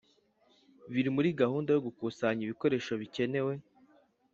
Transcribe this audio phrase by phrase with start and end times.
[0.93, 3.53] Bari muri gahunda yo gukusanya ibikoresho bikenewe